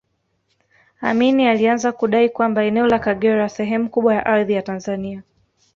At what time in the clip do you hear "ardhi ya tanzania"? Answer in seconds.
4.25-5.23